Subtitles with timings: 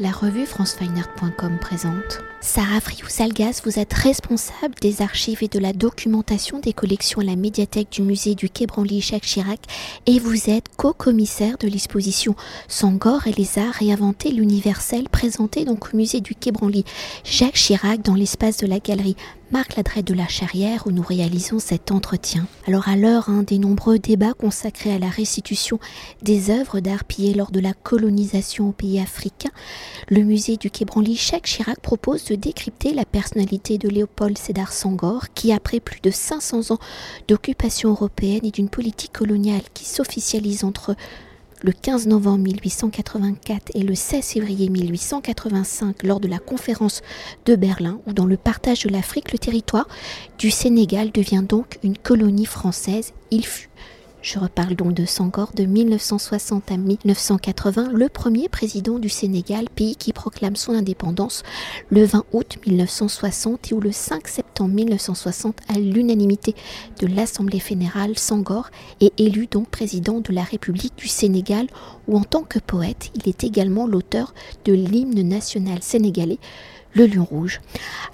[0.00, 2.20] La revue francefineart.com présente.
[2.40, 7.34] Sarah Friou-Salgas, vous êtes responsable des archives et de la documentation des collections à la
[7.34, 9.58] médiathèque du musée du Quai Branly Jacques Chirac
[10.06, 12.36] et vous êtes co-commissaire de l'exposition
[12.68, 16.84] Sangor et les arts réinventés l'universel présentée donc au musée du Quai Branly
[17.24, 19.16] Jacques Chirac dans l'espace de la galerie
[19.50, 22.46] Marc Ladret de la Charrière où nous réalisons cet entretien.
[22.66, 25.80] Alors à l'heure hein, des nombreux débats consacrés à la restitution
[26.20, 29.50] des œuvres d'art pillées lors de la colonisation au pays africains,
[30.10, 35.32] le musée du Quai Branly Chirac propose de décrypter la personnalité de Léopold Sédar Senghor
[35.34, 36.78] qui, après plus de 500 ans
[37.26, 40.94] d'occupation européenne et d'une politique coloniale qui s'officialise entre
[41.62, 47.02] le 15 novembre 1884 et le 16 février 1885 lors de la conférence
[47.46, 49.88] de Berlin où dans le partage de l'Afrique, le territoire
[50.38, 53.12] du Sénégal devient donc une colonie française.
[53.30, 53.68] Il fut
[54.20, 59.96] je reparle donc de Sangor de 1960 à 1980, le premier président du Sénégal, pays
[59.96, 61.42] qui proclame son indépendance
[61.90, 66.54] le 20 août 1960 et où le 5 septembre 1960, à l'unanimité
[67.00, 71.66] de l'Assemblée fédérale, Sangor est élu donc président de la République du Sénégal,
[72.08, 76.38] où en tant que poète, il est également l'auteur de l'hymne national sénégalais
[76.94, 77.60] le lion rouge.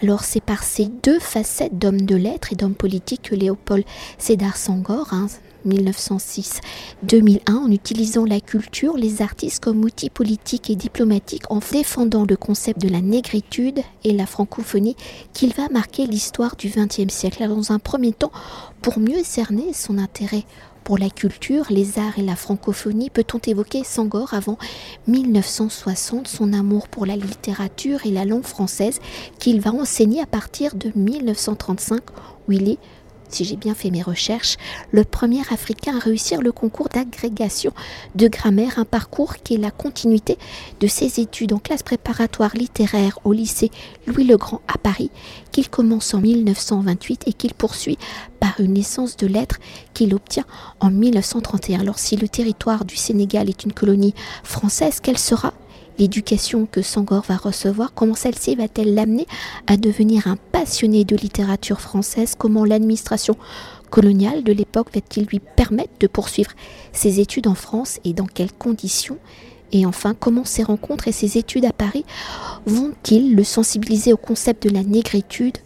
[0.02, 3.84] Alors c'est par ces deux facettes d'homme de lettres et d'homme politique que Léopold
[4.18, 5.28] Sédar Sangor, hein,
[5.66, 12.36] 1906-2001 en utilisant la culture, les artistes comme outil politique et diplomatique en défendant le
[12.36, 14.96] concept de la négritude et la francophonie
[15.32, 17.48] qu'il va marquer l'histoire du XXe siècle.
[17.48, 18.32] dans un premier temps,
[18.82, 20.44] pour mieux cerner son intérêt
[20.84, 24.58] pour la culture, les arts et la francophonie, peut-on évoquer Sangor avant
[25.08, 29.00] 1960, son amour pour la littérature et la langue française
[29.38, 32.02] qu'il va enseigner à partir de 1935
[32.46, 32.78] où il est
[33.34, 34.56] si j'ai bien fait mes recherches,
[34.92, 37.72] le premier Africain à réussir le concours d'agrégation
[38.14, 40.38] de grammaire, un parcours qui est la continuité
[40.80, 43.72] de ses études en classe préparatoire littéraire au lycée
[44.06, 45.10] Louis-le-Grand à Paris,
[45.50, 47.98] qu'il commence en 1928 et qu'il poursuit
[48.38, 49.58] par une licence de lettres
[49.94, 50.44] qu'il obtient
[50.78, 51.80] en 1931.
[51.80, 55.54] Alors si le territoire du Sénégal est une colonie française, quelle sera
[55.98, 59.26] l'éducation que Sangor va recevoir, comment celle-ci va-t-elle l'amener
[59.66, 63.36] à devenir un passionné de littérature française, comment l'administration
[63.90, 66.50] coloniale de l'époque va-t-il lui permettre de poursuivre
[66.92, 69.18] ses études en France et dans quelles conditions?
[69.72, 72.04] Et enfin, comment ces rencontres et ces études à Paris
[72.66, 75.58] vont-ils le sensibiliser au concept de la négritude?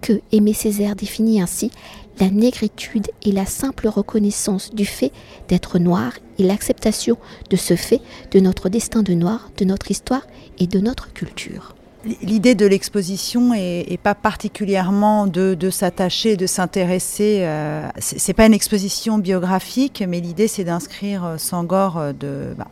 [0.00, 1.72] Que Aimé Césaire définit ainsi
[2.20, 5.12] la négritude est la simple reconnaissance du fait
[5.48, 7.16] d'être noir et l'acceptation
[7.50, 10.26] de ce fait, de notre destin de noir, de notre histoire
[10.58, 11.74] et de notre culture.
[12.22, 17.38] L'idée de l'exposition est, pas particulièrement de, s'attacher, de s'intéresser.
[17.40, 22.68] Euh, c'est pas une exposition biographique, mais l'idée c'est d'inscrire euh, Sangor euh, de, bah,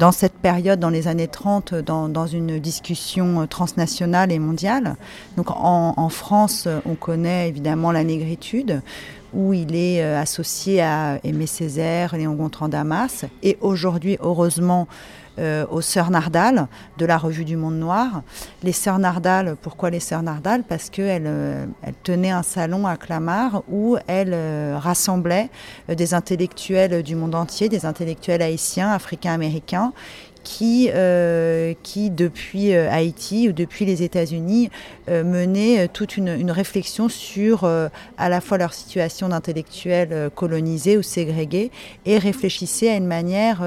[0.00, 4.96] dans cette période, dans les années 30, dans, une discussion transnationale et mondiale.
[5.36, 8.80] Donc en, France, on connaît évidemment la négritude,
[9.34, 14.88] où il est euh, associé à Aimé Césaire, Léon Gontran Damas, et aujourd'hui, heureusement,
[15.38, 16.66] euh, aux Sœurs Nardal
[16.98, 18.22] de la revue du Monde Noir.
[18.64, 20.64] Les Sœurs Nardal, pourquoi les Sœurs Nardal?
[20.64, 21.66] Parce qu'elles euh,
[22.02, 25.48] tenaient un salon à Clamart où elles euh, rassemblaient
[25.88, 29.92] des intellectuels du monde entier, des intellectuels haïtiens, africains, américains,
[30.42, 30.90] qui,
[31.82, 34.70] qui depuis Haïti ou depuis les États-Unis
[35.06, 41.70] menaient toute une, une réflexion sur à la fois leur situation d'intellectuels colonisés ou ségrégés
[42.06, 43.62] et réfléchissaient à une manière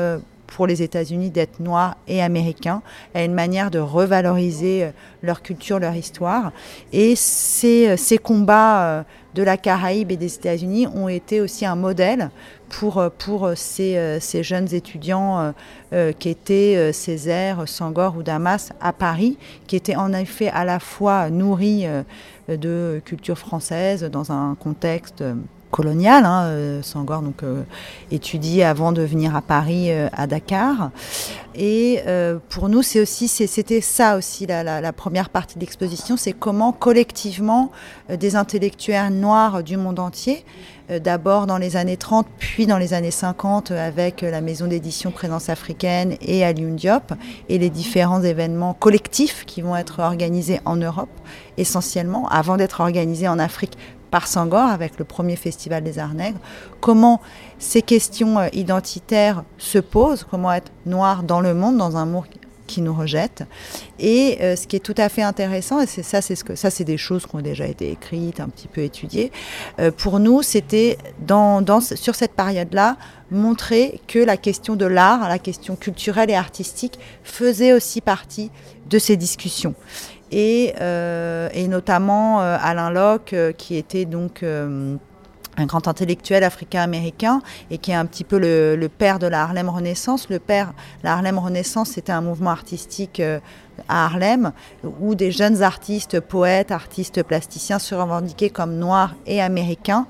[0.53, 2.81] pour les États-Unis d'être noirs et américains,
[3.15, 4.91] à une manière de revaloriser euh,
[5.23, 6.51] leur culture, leur histoire.
[6.91, 9.03] Et ces, euh, ces combats euh,
[9.33, 12.29] de la Caraïbe et des États-Unis ont été aussi un modèle
[12.69, 15.53] pour, pour ces, ces jeunes étudiants
[16.19, 21.31] qui étaient Césaire, Sangor ou Damas à Paris, qui étaient en effet à la fois
[21.31, 21.87] nourris
[22.47, 25.23] de culture française dans un contexte
[25.73, 26.25] coloniale.
[26.25, 27.63] Hein, euh, Sangor donc euh,
[28.11, 30.91] étudie avant de venir à Paris, euh, à Dakar.
[31.55, 32.01] Et
[32.49, 37.71] pour nous, c'est aussi, c'était ça aussi la, première partie de l'exposition, c'est comment collectivement
[38.09, 40.45] des intellectuels noirs du monde entier,
[40.89, 45.47] d'abord dans les années 30, puis dans les années 50 avec la maison d'édition Présence
[45.47, 47.13] africaine et Alioune Diop,
[47.49, 51.11] et les différents événements collectifs qui vont être organisés en Europe
[51.57, 53.77] essentiellement, avant d'être organisés en Afrique
[54.13, 56.37] par Sangor avec le premier festival des Arts Nègres,
[56.81, 57.19] comment
[57.57, 62.25] ces questions euh, identitaires se posent, comment être noir dans le monde, dans un monde
[62.67, 63.43] qui nous rejettent.
[63.99, 67.41] Et ce qui est tout à fait intéressant, et ça, c'est des choses qui ont
[67.41, 69.31] déjà été écrites, un petit peu étudiées.
[69.97, 70.97] pour nous, c'était
[71.95, 72.95] sur cette période-là
[73.31, 78.49] montrer que la question de l'art, la question culturelle et artistique faisait aussi partie
[78.89, 79.75] de ces discussions.
[80.35, 87.43] Et, euh, et notamment euh, Alain Locke, euh, qui était donc un grand intellectuel africain-américain
[87.69, 90.29] et qui est un petit peu le, père de la Harlem Renaissance.
[90.29, 93.21] Le père, la Harlem Renaissance, c'était un mouvement artistique
[93.87, 94.51] à Harlem
[94.99, 100.07] où des jeunes artistes, poètes, artistes plasticiens se revendiquaient comme noirs et américains.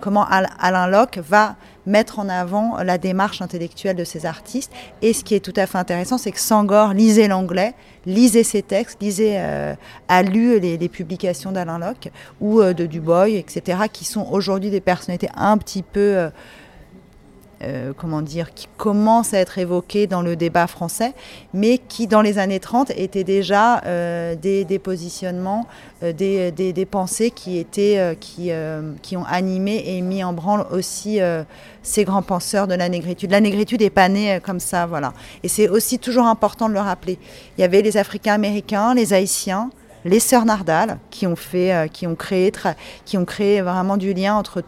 [0.00, 1.56] comment Alain Locke va
[1.86, 4.72] mettre en avant la démarche intellectuelle de ces artistes.
[5.02, 7.74] Et ce qui est tout à fait intéressant, c'est que Sangor lisait l'anglais,
[8.06, 9.74] lisait ses textes, lisait, euh,
[10.08, 12.10] a lu les, publications d'Alain Locke
[12.40, 16.30] ou euh, de Dubois, etc., qui sont aujourd'hui des personnalités un petit peu...
[17.64, 21.14] Euh, comment dire, qui commence à être évoqué dans le débat français,
[21.54, 25.66] mais qui dans les années 30 étaient déjà euh, des, positionnements,
[26.02, 28.50] euh, des, des, pensées qui étaient, qui,
[29.16, 31.20] ont animé et mis en branle aussi
[31.82, 33.30] ces grands penseurs de la négritude.
[33.30, 35.14] La négritude n'est pas née comme ça, voilà.
[35.42, 37.18] Et c'est aussi toujours important de le rappeler.
[37.56, 39.70] Il y avait les Africains américains, les Haïtiens,
[40.04, 42.52] les sœurs Nardal, qui ont fait, euh, qui ont créé,
[43.04, 44.60] qui ont créé vraiment du lien entre,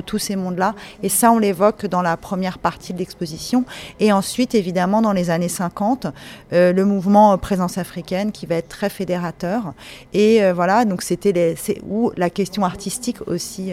[0.00, 0.74] tous ces mondes-là.
[1.02, 3.64] Et ça, on l'évoque dans la première partie de l'exposition.
[4.00, 6.06] Et ensuite, évidemment, dans les années 50,
[6.52, 9.74] euh, le mouvement Présence africaine, qui va être très fédérateur.
[10.12, 11.56] Et euh, voilà, donc c'était
[11.88, 13.72] où la question artistique aussi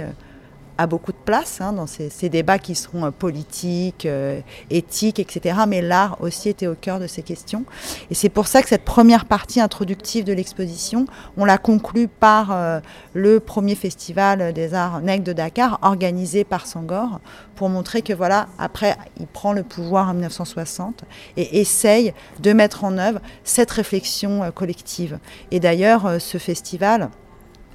[0.88, 4.40] beaucoup de place hein, dans ces, débats qui seront euh, politiques, euh,
[4.70, 5.60] éthiques, etc.
[5.68, 7.66] Mais l'art aussi était au cœur de ces questions.
[8.10, 11.06] Et c'est pour ça que cette première partie introductive de l'exposition,
[11.38, 12.80] on l'a conclue par euh,
[13.14, 17.20] le premier festival des arts nègres de Dakar, organisé par Sangor,
[17.56, 21.04] pour montrer que voilà, après, il prend le pouvoir en 1960
[21.38, 25.20] et essaye de mettre en œuvre cette réflexion collective.
[25.52, 27.10] Et d'ailleurs, ce festival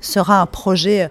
[0.00, 1.10] sera un projet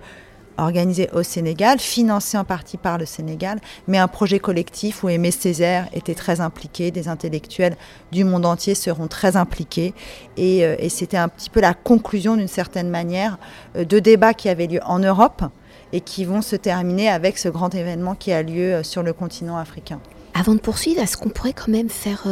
[0.58, 5.32] organisé au Sénégal, financé en partie par le Sénégal, mais un projet collectif où Aimé
[5.32, 7.76] Césaire était très impliqué, des intellectuels
[8.12, 9.94] du monde entier seront très impliqués.
[10.38, 13.38] Et, euh, c'était un petit peu la conclusion d'une certaine manière
[13.76, 15.44] euh, de débats qui avaient lieu en Europe
[15.94, 19.14] et qui vont se terminer avec ce grand événement qui a lieu euh, sur le
[19.14, 20.00] continent africain.
[20.34, 22.28] Avant de poursuivre, est-ce qu'on pourrait quand même faire...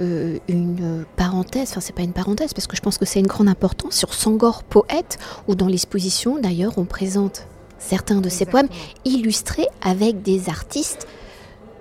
[0.00, 3.48] une parenthèse, enfin c'est pas une parenthèse parce que je pense que c'est une grande
[3.48, 7.46] importance sur Sangor poète, où dans l'exposition d'ailleurs on présente
[7.78, 8.68] certains de ses poèmes
[9.04, 11.06] illustrés avec des artistes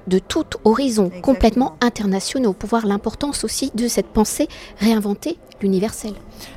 [0.08, 4.48] de tout horizon, complètement internationaux, pour voir l'importance aussi de cette pensée
[4.78, 6.14] réinventer l'universel.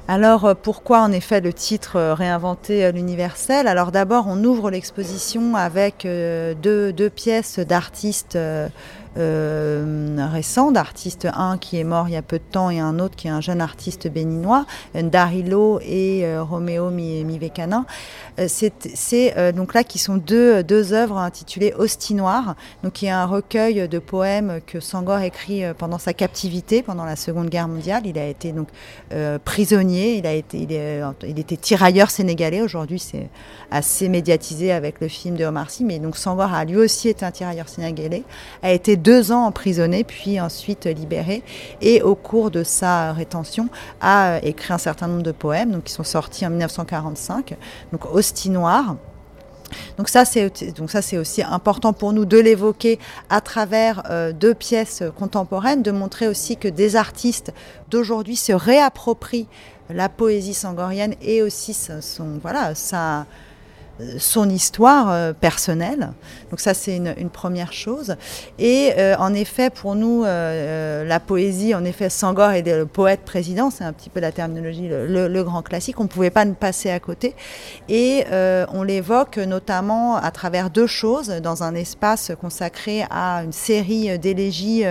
[0.06, 5.54] Alors euh, pourquoi en effet le titre euh, Réinventer l'universel Alors d'abord on ouvre l'exposition
[5.54, 8.36] avec deux, deux, pièces d'artistes
[9.18, 12.98] euh, récents, d'artistes, un qui est mort il y a peu de temps et un
[12.98, 17.84] autre qui est un jeune artiste béninois, Darilo et euh, Roméo Mivekana.
[18.38, 23.06] Euh, c'est euh, donc là qui sont deux, deux œuvres intitulées Hostie Noire, donc qui
[23.06, 27.68] est un recueil de poèmes que Sangor écrit pendant sa captivité, pendant la Seconde Guerre
[27.68, 28.02] mondiale.
[28.06, 28.68] Il a été donc
[29.44, 30.66] prisonnier, il, a été,
[31.26, 32.60] il était tirailleur sénégalais.
[32.60, 33.28] Aujourd'hui, c'est
[33.70, 37.24] assez médiatisé avec le film de Omar Sy, mais donc Sangor a lui aussi été
[37.24, 38.22] un tirailleur sénégalais,
[38.62, 41.42] a été deux ans emprisonné, puis ensuite libéré,
[41.80, 43.70] et au cours de sa rétention
[44.02, 47.56] a écrit un certain nombre de poèmes, donc qui sont sortis en 1945,
[47.90, 48.96] donc Hostie Noire.
[49.96, 52.98] Donc ça, c'est donc ça c'est aussi important pour nous de l'évoquer
[53.30, 57.54] à travers euh, deux pièces contemporaines, de montrer aussi que des artistes
[57.90, 59.48] d'aujourd'hui se réapproprient
[59.88, 63.24] la poésie sangorienne et aussi son voilà ça
[64.18, 66.12] son histoire euh, personnelle.
[66.50, 68.16] Donc ça, c'est une, première chose.
[68.58, 73.20] Et euh, en effet, pour nous, euh, la poésie, en effet, Sangor est le poète
[73.20, 76.00] président, c'est un petit peu la terminologie, le, grand classique.
[76.00, 77.34] On ne pouvait pas nous passer à côté.
[77.88, 78.24] Et
[78.72, 84.84] on l'évoque notamment à travers deux choses, dans un espace consacré à une série d'élégies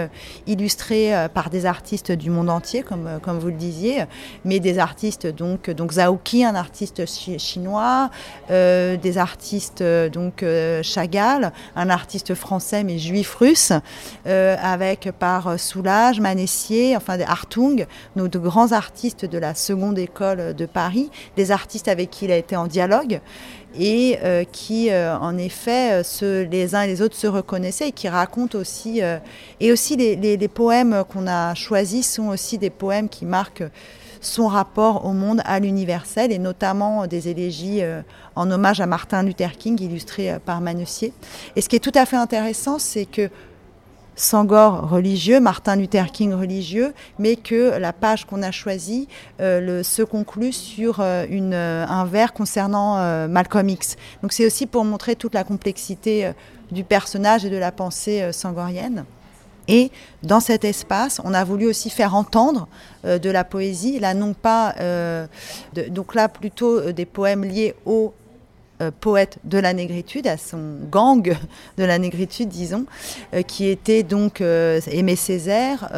[0.46, 4.06] illustrées par des artistes du monde entier, comme, comme vous le disiez,
[4.46, 7.06] mais des artistes, donc, donc Zhao un artiste
[7.38, 8.10] chinois,
[8.98, 13.72] des artistes, euh, donc euh, Chagall, un artiste français mais juif russe,
[14.26, 17.86] euh, avec par Soulage, Manessier, enfin des Hartung,
[18.16, 22.32] nos de grands artistes de la seconde école de Paris, des artistes avec qui il
[22.32, 23.22] a été en dialogue
[23.80, 24.18] et
[24.52, 29.02] qui, en effet, les uns et les autres se reconnaissaient et qui racontent aussi.
[29.60, 33.66] et aussi, les poèmes qu'on a choisis sont aussi des poèmes qui marquent
[34.22, 38.02] son rapport au monde, à l'universel, et notamment des élégies euh,
[38.36, 41.14] en hommage à Martin Luther King, illustrées euh, par Manussier.
[41.56, 43.30] Et ce qui est tout à fait intéressant, c'est que
[44.18, 49.08] Sangor religieux, Martin Luther King religieux, mais que la page qu'on a choisie
[49.40, 53.96] euh, se conclut sur euh, euh, un vers concernant Malcolm X.
[54.24, 56.32] Donc c'est aussi pour montrer toute la complexité
[56.72, 59.06] du personnage et de la pensée sangorienne.
[59.68, 59.92] Et
[60.24, 62.68] dans cet espace, on a voulu aussi faire entendre
[63.04, 64.74] de la poésie, là non pas,
[65.90, 68.14] donc là plutôt des poèmes liés au
[68.80, 71.36] euh, poète de la négritude, à son gang
[71.78, 72.86] de la négritude, disons,
[73.34, 75.90] euh, qui était donc euh, Aimé Césaire,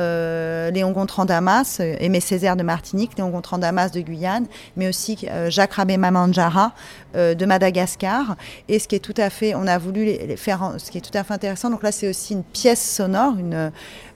[0.74, 4.46] Léon Gontran Damas, Aimé Césaire de Martinique, Léon Gontran Damas de Guyane,
[4.78, 6.74] mais aussi Jacques Rabé Mamandjara
[7.16, 8.38] de Madagascar.
[8.68, 11.02] Et ce qui est tout à fait, on a voulu les faire, ce qui est
[11.02, 11.70] tout à fait intéressant.
[11.70, 13.72] Donc là, c'est aussi une pièce sonore, une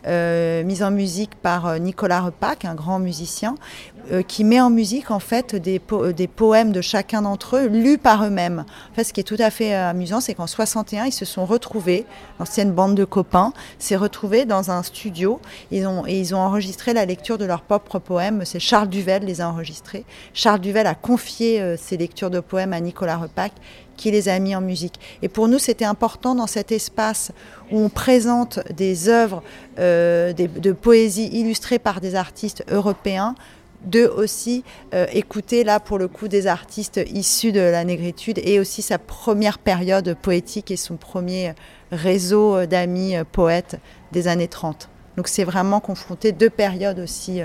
[0.06, 3.56] mise en musique par Nicolas Repac, un grand musicien,
[4.12, 7.98] euh, qui met en musique en fait des, euh, poèmes de chacun d'entre eux lus
[7.98, 8.66] par eux-mêmes.
[8.92, 11.24] En fait, ce qui est tout à fait euh, amusant, c'est qu'en 61, ils se
[11.24, 12.06] sont retrouvés,
[12.38, 15.40] l'ancienne bande de copains, s'est retrouvés dans un studio.
[15.72, 18.44] Ils ont, et ils ont enregistré la lecture de leurs propres poèmes.
[18.44, 20.04] C'est Charles Duvel les a enregistrés.
[20.34, 23.54] Charles Duvel a confié ces lectures de poèmes à Nicolas Repac
[23.96, 25.00] qui les a mis en musique.
[25.22, 27.32] Et pour nous, c'était important dans cet espace
[27.74, 29.44] où on présente des œuvres
[29.78, 33.36] de poésie illustrées par des artistes européens
[33.86, 34.64] de aussi
[34.94, 38.98] euh, écouter là pour le coup des artistes issus de la négritude et aussi sa
[38.98, 41.54] première période poétique et son premier
[41.92, 43.80] réseau euh, d'amis euh, poètes
[44.12, 44.90] des années 30.
[45.18, 47.42] Donc c'est vraiment confronter deux périodes aussi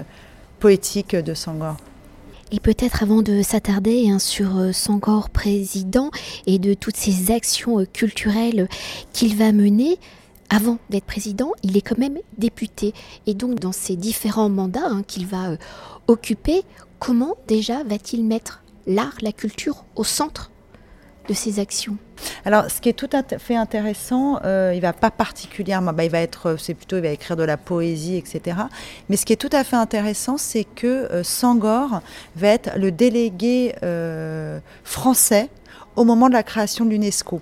[0.58, 1.76] poétiques de Sangor.
[2.50, 6.10] Et peut-être avant de s'attarder hein, sur Sangor président
[6.46, 8.68] et de toutes ces actions culturelles
[9.12, 9.98] qu'il va mener,
[10.50, 12.94] avant d'être président, il est quand même député.
[13.26, 15.56] Et donc dans ces différents mandats hein, qu'il va
[16.06, 16.62] occupé,
[16.98, 20.50] comment déjà va-t-il mettre l'art, la culture au centre
[21.28, 21.96] de ses actions?
[22.44, 26.10] Alors, ce qui est tout à fait intéressant, euh, il va pas particulièrement, bah, il
[26.10, 28.56] va être, c'est plutôt, il va écrire de la poésie, etc.
[29.08, 32.00] Mais ce qui est tout à fait intéressant, c'est que euh, Sangor
[32.34, 35.48] va être le délégué euh, français
[35.94, 37.40] au moment de la création de l'UNESCO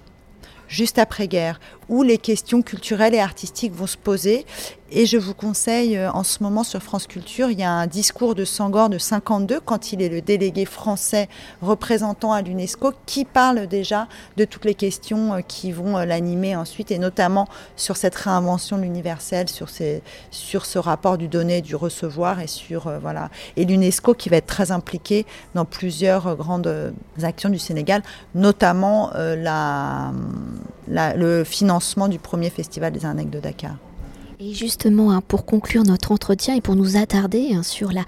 [0.68, 4.45] juste après-guerre, où les questions culturelles et artistiques vont se poser.
[4.93, 7.88] Et je vous conseille, euh, en ce moment sur France Culture, il y a un
[7.88, 11.28] discours de Sangor de 52, quand il est le délégué français
[11.61, 16.55] représentant à l'UNESCO, qui parle déjà de toutes les questions euh, qui vont euh, l'animer
[16.55, 22.40] ensuite, et notamment sur cette réinvention de l'universel, sur, ce rapport du donner, du recevoir,
[22.40, 22.93] et sur
[23.57, 28.02] et l'UNESCO qui va être très impliqué dans plusieurs grandes actions du Sénégal,
[28.35, 30.12] notamment la,
[30.88, 33.76] le financement du premier festival des Arnaques de Dakar.
[34.38, 38.05] Et justement, hein, pour conclure notre entretien et pour nous attarder hein, sur la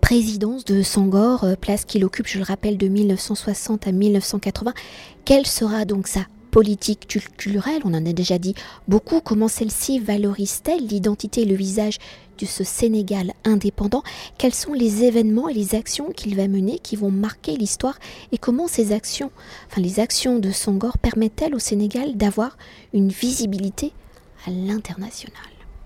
[0.00, 4.74] présidence de Sangor, euh, place qu'il occupe, je le rappelle, de 1960 à 1980,
[5.24, 6.20] quelle sera donc sa
[6.52, 7.80] politique culturelle?
[7.84, 8.54] On en a déjà dit
[8.86, 9.20] beaucoup.
[9.20, 11.98] Comment celle-ci valorise-t-elle l'identité et le visage
[12.46, 14.02] ce Sénégal indépendant.
[14.38, 17.98] Quels sont les événements et les actions qu'il va mener qui vont marquer l'histoire
[18.32, 19.30] Et comment ces actions,
[19.68, 22.56] enfin les actions de Sangor, permettent-elles au Sénégal d'avoir
[22.92, 23.92] une visibilité
[24.46, 25.36] à l'international?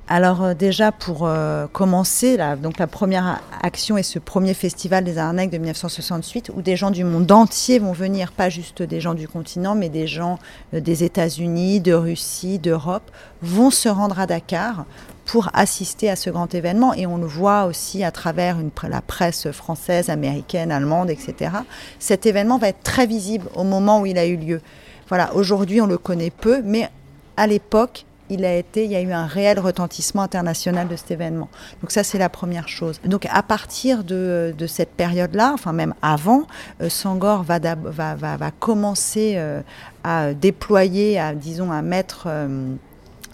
[0.09, 5.19] Alors euh, déjà pour euh, commencer, donc la première action est ce premier festival des
[5.19, 9.15] Arnaques de 1968 où des gens du monde entier vont venir, pas juste des gens
[9.15, 10.39] du continent, mais des gens
[10.75, 13.11] euh, des États-Unis, de Russie, d'Europe,
[13.43, 14.85] vont se rendre à Dakar
[15.25, 16.95] pour assister à ce grand événement.
[16.95, 18.59] Et on le voit aussi à travers
[18.89, 21.51] la presse française, américaine, allemande, etc.
[21.99, 24.61] Cet événement va être très visible au moment où il a eu lieu.
[25.09, 26.89] Voilà, aujourd'hui on le connaît peu, mais
[27.37, 31.11] à l'époque, il a été, il y a eu un réel retentissement international de cet
[31.11, 31.49] événement.
[31.80, 33.00] Donc ça, c'est la première chose.
[33.04, 36.47] Donc à partir de, cette période-là, enfin même avant,
[36.80, 39.62] euh, Sangor va, va, va, commencer euh,
[40.02, 42.75] à déployer, à, disons, à mettre, euh,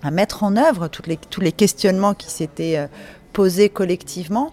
[0.02, 2.88] à mettre en œuvre toutes les, tous les questionnements qui s'étaient
[3.32, 4.52] posés collectivement,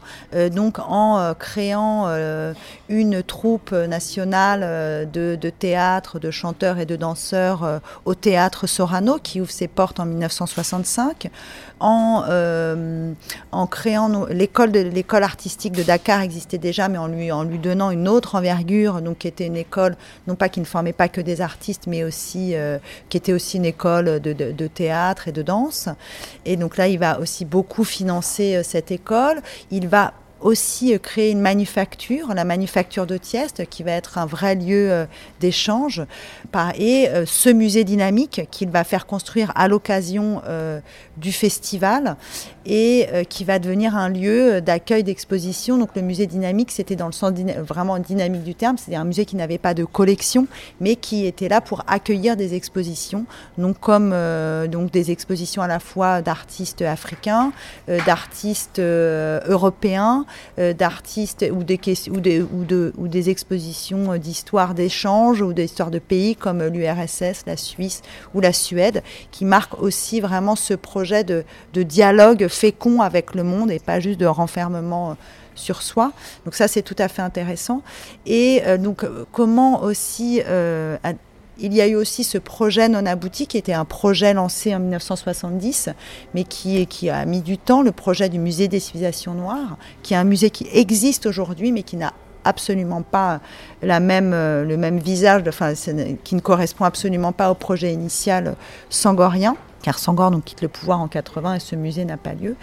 [0.51, 2.07] donc en créant
[2.87, 9.17] une troupe nationale euh, de, théâtre, de chanteurs et de danseurs euh, au théâtre Sorano
[9.21, 11.29] qui ouvre ses portes en 1965,
[11.79, 13.13] en, euh,
[13.69, 18.35] créant l'école artistique de Dakar existait déjà, mais en lui en lui donnant une autre
[18.35, 19.95] envergure, donc qui était une école
[20.27, 22.53] non pas qui ne formait pas que des artistes, mais aussi
[23.09, 25.89] qui était aussi une école de, de, théâtre et de danse.
[26.45, 29.41] Et donc là, il va aussi beaucoup financer cette école.
[29.71, 34.55] Il va aussi créer une manufacture, la manufacture de Tieste, qui va être un vrai
[34.55, 35.05] lieu
[35.41, 36.01] d'échange,
[36.77, 40.41] et ce musée dynamique qu'il va faire construire à l'occasion
[41.17, 42.15] du festival
[42.69, 45.77] et qui va devenir un lieu d'accueil d'exposition.
[45.77, 49.25] Donc le musée dynamique, c'était dans le sens vraiment dynamique du terme, c'est un musée
[49.25, 50.47] qui n'avait pas de collection,
[50.79, 53.25] mais qui était là pour accueillir des expositions,
[53.57, 54.15] donc comme
[54.67, 57.51] donc des expositions à la fois d'artistes africains,
[58.05, 60.25] d'artistes européens,
[60.59, 61.79] euh, d'artistes ou des,
[62.11, 62.65] ou, des, ou,
[62.97, 68.01] ou des expositions euh, d'histoire d'échange ou d'histoire de pays comme l'URSS, la Suisse
[68.33, 73.43] ou la Suède, qui marquent aussi vraiment ce projet de, de dialogue fécond avec le
[73.43, 75.13] monde et pas juste de renfermement euh,
[75.55, 76.11] sur soi.
[76.45, 77.81] Donc ça, c'est tout à fait intéressant.
[78.25, 80.41] Et donc, comment aussi
[81.61, 84.79] il y a eu aussi ce projet non abouti qui était un projet lancé en
[84.79, 85.89] 1970,
[86.33, 90.13] mais qui, qui a mis du temps, le projet du musée des civilisations noires, qui
[90.13, 92.13] est un musée qui existe aujourd'hui, mais qui n'a
[92.49, 93.39] absolument pas
[93.81, 95.73] la même, euh, le même visage, enfin,
[96.23, 98.55] qui ne correspond absolument pas au projet initial
[98.89, 102.55] sangorien, car Sangor donc, quitte le pouvoir en 80 et ce musée n'a pas lieu.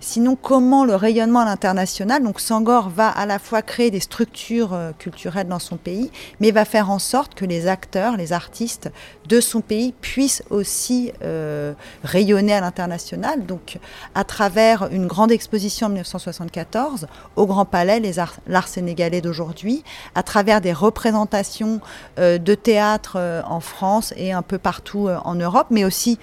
[0.00, 4.72] Sinon, comment le rayonnement à l'international, donc Sangor va à la fois créer des structures
[4.72, 6.10] euh, culturelles dans son pays,
[6.40, 8.90] mais va faire en sorte que les acteurs, les artistes
[9.28, 11.72] de son pays puissent aussi euh,
[12.02, 13.46] rayonner à l'international.
[13.46, 13.78] Donc,
[14.14, 17.06] à travers une grande exposition en 1974
[17.36, 18.14] au Grand Palais, les
[18.46, 19.84] l'art sénégalais d'aujourd'hui,
[20.14, 21.80] à travers des représentations
[22.18, 26.18] euh, de théâtre en France et un peu partout en Europe, mais aussi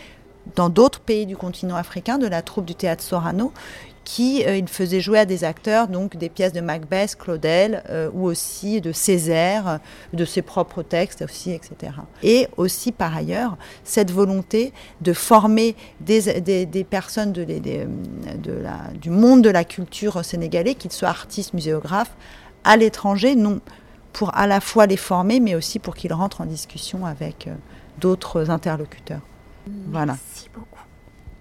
[0.55, 3.51] dans d'autres pays du continent africain, de la troupe du théâtre Sorano,
[4.03, 8.09] qui euh, il faisait jouer à des acteurs donc des pièces de Macbeth, Claudel euh,
[8.13, 9.79] ou aussi de Césaire,
[10.13, 11.91] de ses propres textes aussi, etc.
[12.23, 19.65] Et aussi par ailleurs cette volonté de former des, des, personnes du monde de la
[19.65, 22.15] culture sénégalais, qu'ils soient artistes, muséographes,
[22.63, 23.59] à l'étranger, non
[24.17, 27.53] pour à la fois les former, mais aussi pour qu'ils rentrent en discussion avec euh,
[27.99, 29.21] d'autres interlocuteurs.
[29.91, 30.17] Voilà.